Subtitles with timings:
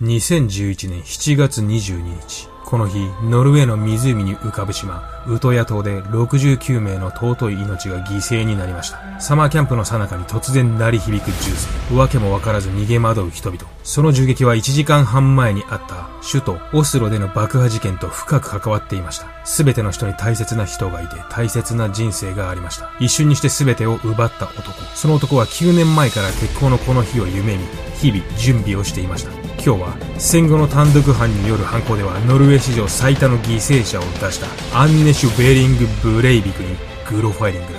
[0.00, 2.48] 2011年7月22日。
[2.64, 9.20] この日、ノルウェーの湖に浮かぶ島、ウトヤ島で69名の尊い命が犠牲になりました。
[9.20, 11.50] サマーキャンプの最中に突然鳴り響く銃
[11.90, 11.98] 声。
[11.98, 13.64] わけもわからず逃げ惑う人々。
[13.82, 19.26] その銃撃は1時間半前にあった首都オスロでの爆破事件と深く関わっていました。
[19.44, 22.92] すべての人に大切な人がいて大切な人生がありました。
[23.00, 24.80] 一瞬にしてすべてを奪った男。
[24.94, 27.64] その男は9年前から結婚のこの日を夢見、
[27.98, 29.37] 日々準備をしていました。
[29.60, 34.46] 今日は戦後の単独犯による犯行ではノルウェー史上最多の犠牲者を出した
[34.80, 36.76] アンネシュ・ベーリング・ブレイビクに
[37.10, 37.74] グロファイリング。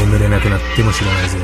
[0.00, 1.38] 眠れなくなっても知らないぜ。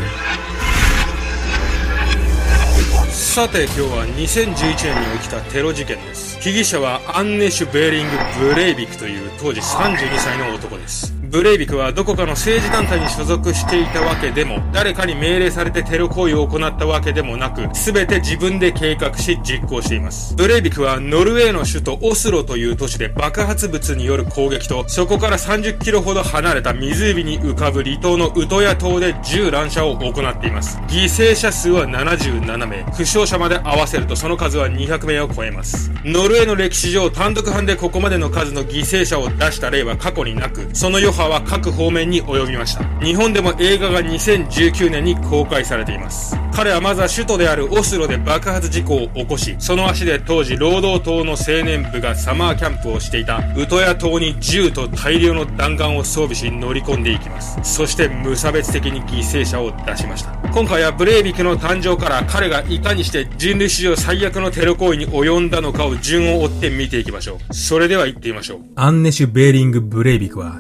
[3.10, 4.55] さて今日は2011
[4.95, 6.41] 年に起きたテロ事件です。
[6.41, 8.12] 被疑者はアンネシュ・ベーリング・
[8.51, 11.20] ブレイビクという当時32歳の男です。
[11.30, 20.35] ブレイビクはどこかの政治団体に所属していたわけでも、誰かに命令されてテロ行為を行ったわけでもなく、すべて自分で計画し実行しています。
[20.35, 30.79] ブレイビクはノルウェーの首都オスロという都市で爆発物による攻撃と、そこから30キロほど離れた湖に浮かぶ離島のウトヤ島で銃乱射を行っています。
[30.88, 35.93] 犠牲者数は77名、負傷者まで合わせるとその数は200名を超えます。
[36.05, 42.85] ノルウェーの歴史上単独犯でここまでの数の犠牲者を出した例は過去になく、その余波波は各方面に及びました。
[43.01, 46.37] 日本でも映画が2019年に公開されています。
[46.52, 57.59] 彼はまずは首都であるオスロで爆発事故を起こし、その足で当時労働党の青年部がサマーキャンプをしていたウトヤ島に銃と大量の弾丸を装備し乗り込んでいきます。
[57.62, 60.32] そして無差別的に犠牲者を出しました。
[60.52, 67.55] 今回はブレイビクの誕生から彼がいかにして人類史上最悪のテロ行為に及んだのかを順を追って見ていきましょう。
[67.55, 68.60] それでは行ってみましょう。
[68.75, 70.56] アンネシュ・ベーリング・ブレイビクは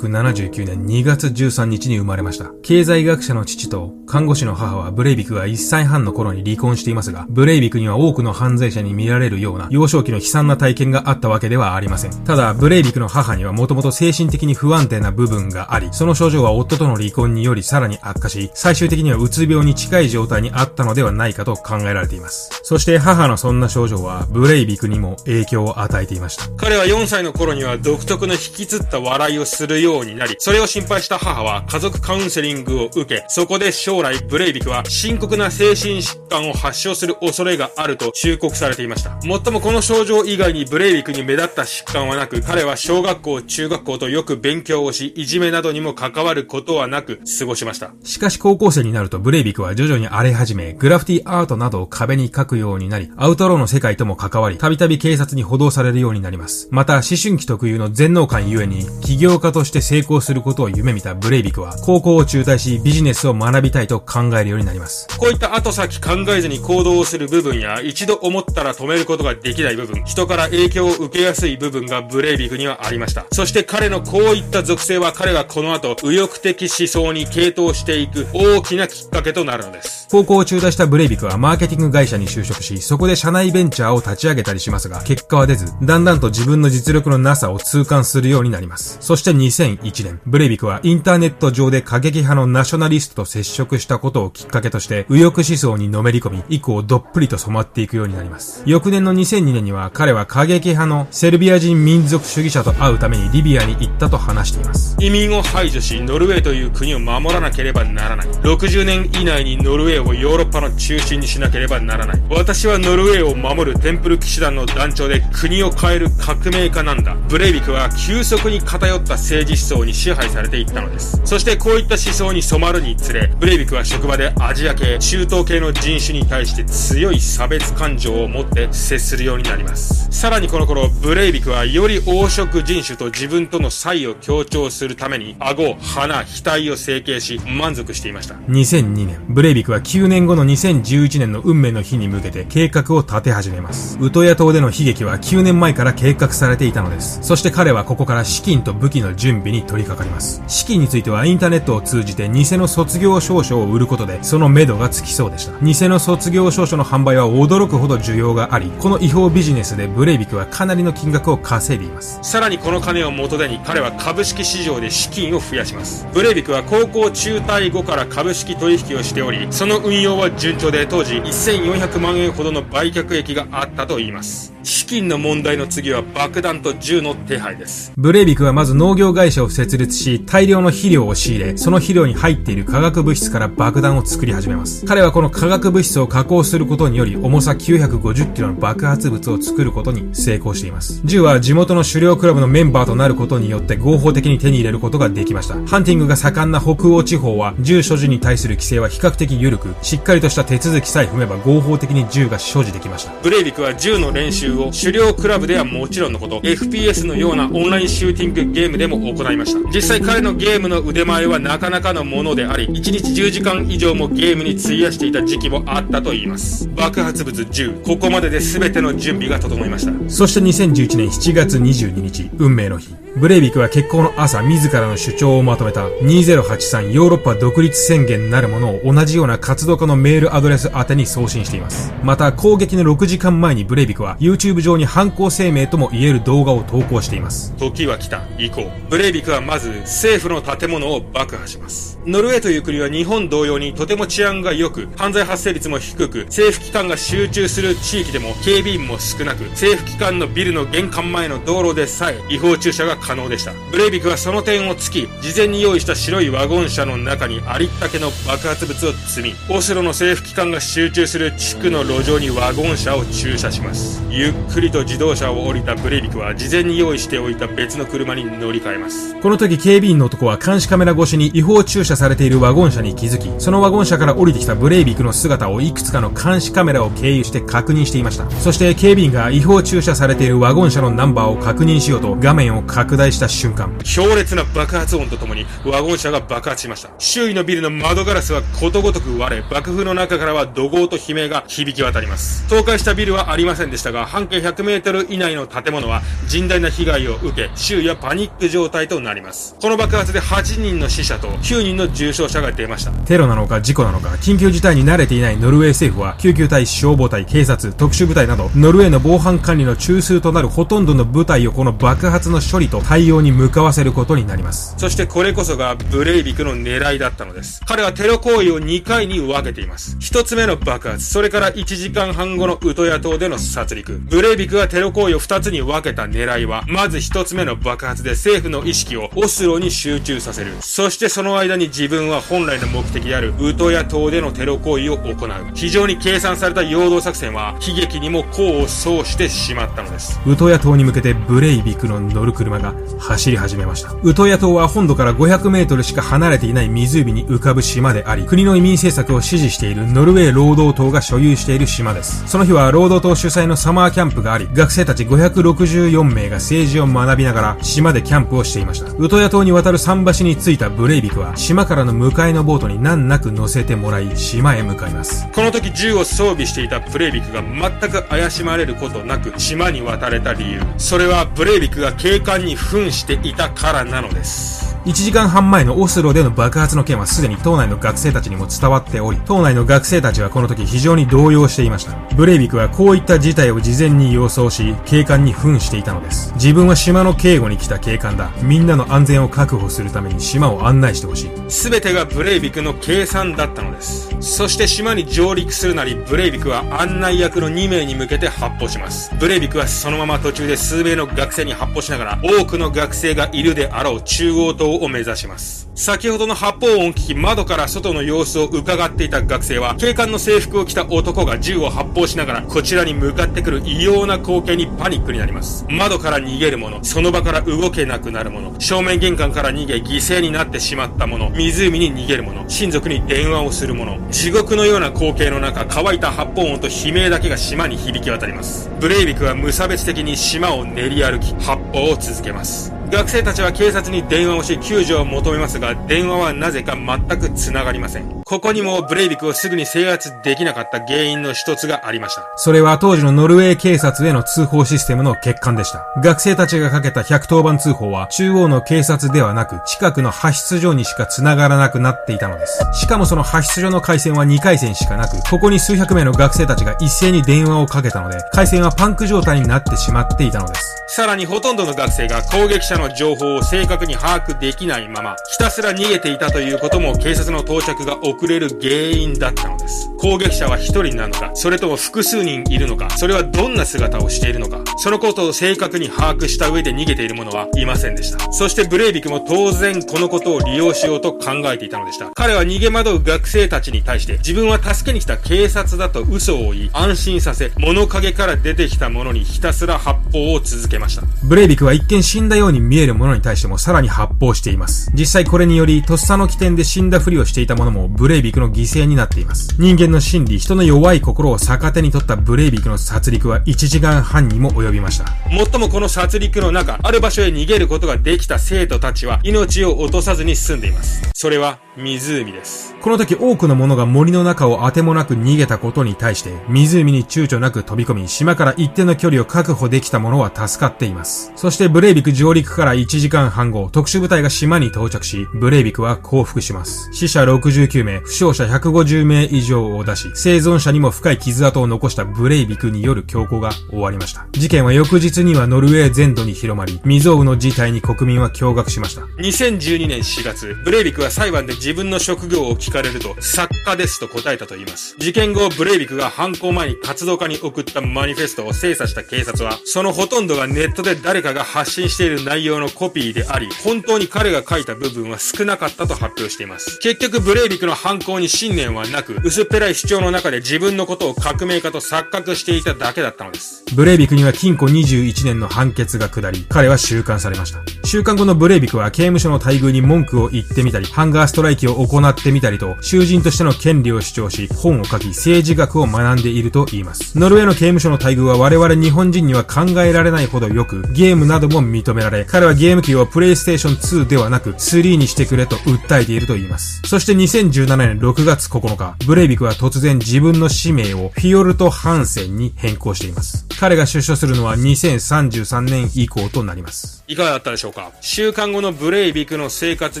[0.08, 2.50] 1979年2月13日に生まれました。
[2.62, 12.24] 経済学者の父と看護師の母はブレイビクが1歳半の頃に離婚していますが、ブレイビクには多くの犯罪者に見られるような幼少期の悲惨な体験があったわけではありません。
[12.24, 22.60] ただ、ブレイビクの母にはもともと精神的に不安定な部分があり、その症状は夫との離婚によりさらに悪化し、最終的にはうつ病に近い状態にあったのではないかと考えられています。
[22.64, 26.48] そして母のそんな症状は、ブレイビクにも影響を与えていました。
[26.56, 39.18] 彼は4歳の頃には独特の引きつった笑いをするようようになり、それを心配した母は家族カウンセリングを受け、そこで将来ブレイビクは深刻な精神疾患を発症する恐れがあると忠告されていました。
[39.24, 47.92] もっともこの症状以外にブレイビクに目立った疾患はなく、彼は小学校、中学校とよく勉強をし、いじめなどにも関わることはなく過ごしました。
[48.04, 56.68] しかし高校生になるとブレイビクは徐々に荒れ始め、グラフィティアートなどを壁に描くようになり、アウトローの世界とも関わり、たびたび警察に補導されるようになります。
[56.70, 65.06] また、思春期特有の全能感ゆえに、起業家として成功することを夢見たブレイビクは、高校を中退し、ビジネスを学びたいと考えるようになります。
[65.18, 73.26] こういった後先考えずに行動をする部分や、一度思ったら止めることができない部分、人から影響を受けやすい部分がブレイビクにはありました。
[73.32, 80.08] そして彼のこういった属性は彼がこの後、右翼的思想に傾倒していく大きなきっかけとなるのです。
[80.10, 88.98] 高校を中退したブレイビクはマーケティング会社に就職し、そこで社内ベンチャーを立ち上げたりしますが、結果は出ず、だんだんと自分の実力のなさを痛感するようになります。
[89.00, 89.32] そして
[89.78, 98.62] 2001年、ブレイビクはインターネット上で過激派のナショナリストと接触したことをきっかけとして、右翼思想にのめり込み、以降どっぷりと染まっていくようになります。
[98.66, 104.96] 翌年の2002年には彼は過激派のセルビア人民族主義者と会うためにリビアに行ったと話しています。
[105.00, 108.26] 移民を排除し、ノルウェーという国を守らなければならない。
[108.26, 112.22] 60年以内にノルウェーをヨーロッパの中心にしなければならない。
[112.30, 117.14] 私はノルウェーを守るテンプル騎士団の団長で国を変える革命家なんだ。
[117.28, 121.20] ブレイビクは急速に偏った政治思想に支配されていったのです。
[121.24, 130.08] そしてこういった思想に染まるにつれ、ブレイビクは職場でアジア系、中東系の人種に対して強い差別感情を持って接するようになります。
[130.10, 138.34] さらにこの頃、ブレイビクはより黄色人種と自分との差異を強調するために、顎、鼻、額を整形し、満足していました。
[138.48, 143.98] 2002年、ブレイビクは9年後の2011年の運命の日に向けて計画を立て始めます。
[144.00, 147.18] ウトヤ島での悲劇は9年前から計画されていたのです。
[147.22, 150.42] そして彼はここから資金と武器の準備に取り掛かります。
[150.46, 155.58] 資金についてはインターネットを通じて偽の卒業証書を売ることで、その目処がつきそうでした。
[155.64, 162.18] 偽の卒業証書の販売は驚くほど需要があり、この違法ビジネスでブレイビクはかなりの金額を稼いでいます。
[162.22, 166.06] さらにこの金を元手に彼は株式市場で資金を増やします。
[166.12, 174.52] ブレイビクは高校中退後から株式取引をしており、その運用は順調で当時1400万円ほどの売却益があったと言います。
[174.62, 177.92] 資金の問題の次は爆弾と銃の手配です。
[177.96, 184.84] ブレイビクはまず農業会社を設立し、大量の肥料を仕入れ、その肥料に入っている化学物質から爆弾を作り始めます。
[184.84, 191.00] 彼はこの化学物質を加工することにより、重さ950キロの爆発物を作ることに成功しています。
[191.04, 195.54] 銃は地元の狩猟クラブのメンバーとなることによって合法的に手に入れることができました。
[195.66, 203.12] ハンティングが盛んな北欧地方は、銃所持に対する規制は比較的緩く、しっかりとした手続きさえ踏めば合法的に銃が所持できました。
[203.22, 209.70] ブレイビクは銃の練習を狩猟クラブではもちろんのこと、FPS のようなオンラインシューティングゲームでも行いました。
[209.70, 216.68] 実際彼のゲームの腕前はなかなかのものであり、1日10時間以上もゲームに費やしていた時期もあったといいます。
[216.74, 219.92] 爆発物10、ここまでで全ての準備が整いました。
[220.10, 222.94] そして2011年7月22日、運命の日。
[223.20, 231.92] ブレイビクは結婚の朝自らの主張をまとめた2083ヨーロッパ独立宣言なるものを同じような活動家のメールアドレス宛てに送信しています。
[232.02, 237.52] また攻撃の6時間前にブレイビクは YouTube 上に犯行声明とも言える動画を投稿しています。
[237.58, 238.22] 時は来た。
[238.38, 238.90] 行こう。
[238.90, 242.00] ブレイビクはまず政府の建物を爆破します。
[242.06, 253.52] ノルウェーという国は日本同様にとても治安が良く、犯罪発生率も低く、政府機関が集中する地域でも警備員も少なく、政府機関のビルの玄関前の道路でさえ違法駐車が可能でした。
[253.72, 264.00] ブレイビクはその点を突き、事前に用意した白いワゴン車の中にありったけの爆発物を積み、オスロの政府機関が集中する地区の路上にワゴン車を駐車します。
[264.10, 269.16] ゆっくりと自動車を降りたブレイビクは事前に用意しておいた別の車に乗り換えます。
[269.16, 278.30] この時警備員の男は監視カメラ越しに違法駐車されているワゴン車に気づき、そのワゴン車から降りてきたブレイビクの姿をいくつかの監視カメラを経由して確認していました。
[278.30, 286.90] そして警備員が違法駐車されているワゴン車のナンバーを確認しようと画面を拡大した瞬間、強烈な爆発音とともにワゴン車が爆発しました。
[286.98, 292.48] 周囲のビルの窓ガラスはことごとく割れ、爆風の中からは怒号と悲鳴が響き渡ります。
[292.48, 299.54] 倒壊したビルはありませんでしたが、半径100メートル以内の建物は甚大な被害を受け、周囲はパニック状態となります。
[299.60, 302.90] この爆発で8人の死者と9人の重傷者が出ました。
[302.90, 314.74] テロなのか事故なのか、緊急事態に慣れていないノルウェー政府は、救急隊、消防隊、警察、特殊部隊など、ノルウェーの防犯管理の中枢となるほとんどの部隊をこの爆発の処理と対応に向かわせることになります。
[314.78, 317.60] そしてこれこそがブレイビクの狙いだったのです。
[317.66, 319.96] 彼はテロ行為を2回に分けています。
[320.00, 323.98] 1つ目の爆発、それから1時間半後のウトヤ島での殺戮。
[324.08, 330.52] ブレイビクがテロ行為を2つに分けた狙いは、まず1つ目の爆発で政府の意識をオスロに集中させる。
[330.60, 335.30] そしてその間に自分は本来の目的であるウトヤ島でのテロ行為を行う。
[335.54, 340.20] 非常に計算された陽動作戦は悲劇にも功を奏してしまったのです。
[340.26, 343.94] ウトヤ島に向けてブレイビクの乗る車が走り始めました。
[344.02, 352.26] ウトヤ島は本土から500メートルしか離れていない湖に浮かぶ島であり、国の移民政策を支持しているノルウェー労働党が所有している島です。
[352.26, 358.92] その日は労働党主催のサマーキャンプがあり、学生たち564名が政治を学びながら島でキャンプをしていました。
[358.98, 365.26] ウトヤ島に渡る桟橋に着いたブレイビクは、島からの迎えのボートに難なく乗せてもらい、島へ向かいます。
[365.32, 370.60] この時銃を装備していたブレイビクが全く怪しまれることなく島に渡れた理由。
[370.78, 374.69] それはブレイビクが警官に扮していたからなのです。
[374.86, 381.92] 1時間半前のオスロでの爆発の件はすでに島内の学生たちにも伝わっており、島内の学生たちはこの時非常に動揺していました。
[382.16, 386.32] ブレイビクはこういった事態を事前に予想し、警官に扮していたのです。
[386.36, 388.30] 自分は島の警護に来た警官だ。
[388.40, 391.30] みんなの安全を確保するために島を案内してほしい。
[391.50, 394.08] すべてがブレイビクの計算だったのです。
[394.20, 399.14] そして島に上陸するなり、ブレイビクは案内役の2名に向けて発砲します。
[399.20, 405.68] ブレイビクはそのまま途中で数名の学生に発砲しながら、多くの学生がいるであろう中央島を目指します。
[405.74, 415.64] 先ほどの発砲音を聞き窓から外の様子を伺っていた学生は警官の制服を着た男が銃を発砲しながらこちらに向かってくる異様な光景にパニックになります。
[415.68, 428.70] 窓から逃げる者その場から動けなくなる者正面玄関から逃げ犠牲になってしまった者湖に逃げる者親族に電話をする者地獄のような光景の中乾いた発砲音と悲鳴だけが島に響き渡ります。
[428.80, 432.79] ブレイビクは無差別的に島を練り歩き発砲を続けます。
[432.90, 438.19] 学生たちは警察に電話をし救助を求めますが、電話はなぜか全く繋がりません。
[438.30, 442.30] ここにもブレイビクをすぐに制圧できなかった原因の一つがありました。
[442.36, 445.84] それは当時のノルウェー警察への通報システムの欠陥でした。
[446.00, 452.64] 学生たちがかけた110番通報は中央の警察ではなく近くの派出所にしか繋がらなくなっていたのです。
[452.72, 460.80] しかもその派出所の回線は2回線しかなく、ここに数百名の学生たちが一斉に電話をかけたので、回線はパンク状態になってしまっていたのです。
[460.92, 469.88] さらにほとんどの学生が攻撃者の情報を正確に把握できないまま、ひたすら逃げていたということも警察の到着が遅遅れる原因だったのです。
[469.96, 478.30] 攻撃者は一人なのか、それとも複数人いるのか、それはどんな姿をしているのか、そのことを正確に把握した上で逃げている者はいませんでした。
[478.30, 482.10] そしてブレイビクも当然このことを利用しようと考えていたのでした。
[482.14, 491.04] 彼は逃げ惑う学生たちに対して自分は助けに来た警察だと嘘を言い、安心させ、物陰から出てきた者にひたすら発砲を続けました。
[491.24, 494.90] ブレイビクは一見死んだように見える者に対してもさらに発砲しています。
[494.92, 499.54] 実際これにより、とっさの起点で死んだふりをしていた者もブレイビクの犠牲になっています。
[499.58, 505.06] 人間の心理、人の弱い心を逆手に取ったブレイビクの殺戮は1時間半にも及びました。
[505.30, 511.08] もっともこの殺戮の中、ある場所へ逃げることができた生徒たちは命を落とさずに済んでいます。
[511.14, 512.74] それは湖です。
[512.80, 521.32] この時多くの者が森の中を当てもなく逃げたことに対して、湖に躊躇なく飛び込み、島から一定の距離を確保できた者は助かっています。
[521.36, 526.88] そしてブレイビク上陸から1時間半後、特殊部隊が島に到着し、ブレイビクは降伏します。
[526.92, 534.26] 死者69名、負傷者150名以上を出し、生存者にも深い傷跡を残したブレイビクによる強行が終わりました。
[534.32, 539.02] 事件は翌日にはノルウェー全土に広まり、未曾有の事態に国民は驚愕しました。
[539.18, 544.96] 2012年4月、ブレイビクは裁判で自自分の職業を聞かれると、作家ですと答えたと言います。
[544.98, 556.80] 事件後、ブレイビクが犯行前に活動家に送ったマニフェストを精査した警察は、そのほとんどがネットで誰かが発信している内容のコピーであり、本当に彼が書いた部分は少なかったと発表しています。
[556.80, 563.62] 結局、ブレイビクの犯行に信念はなく、薄っぺらい主張の中で自分のことを革命家と錯覚していただけだったのです。
[563.76, 567.60] ブレイビクには禁錮21年の判決が下り、彼は収監されました。
[567.84, 577.18] 週刊後のブレイビクは刑務所の待遇に文句を言ってみたり、ハンガーストライキを行ってみたりと、囚人としての権利を主張し、本を書き、政治学を学んでいると言います。
[577.18, 586.82] ノルウェーの刑務所の待遇は我々日本人には考えられないほどよく、ゲームなども認められ、彼はゲーム機をプレイステーション2ではなく、3にしてくれと訴えていると言います。
[586.86, 593.46] そして2017年6月9日、ブレイビクは突然自分の使命をフィヨルト・ハンセンに変更しています。
[593.58, 597.04] 彼が出所するのは2033年以降となります。
[597.06, 597.90] いかがだったでしょうか？
[598.00, 600.00] 週間後のブレイビクの生活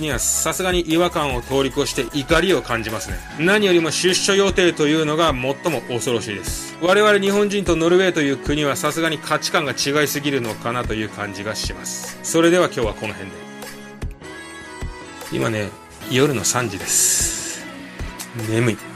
[0.00, 3.16] にはさすがに違和感を通り越して怒りを感じますね。
[3.38, 6.76] 何よりも出所予定というのが最も恐ろしいです。
[6.80, 12.18] 我々日本人とノルウェーという国はさすがに価値観が違いすぎるのかなという感じがします。
[12.22, 13.36] それでは今日はこの辺で。
[15.32, 15.68] 今ね、
[16.10, 17.64] 夜の3時です。
[18.48, 18.89] 眠い。